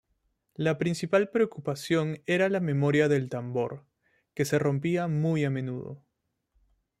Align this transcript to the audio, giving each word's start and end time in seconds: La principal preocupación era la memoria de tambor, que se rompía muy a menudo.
La 0.55 0.79
principal 0.79 1.29
preocupación 1.29 2.23
era 2.25 2.49
la 2.49 2.59
memoria 2.59 3.07
de 3.07 3.21
tambor, 3.27 3.85
que 4.33 4.45
se 4.45 4.57
rompía 4.57 5.07
muy 5.07 5.43
a 5.45 5.51
menudo. 5.51 6.01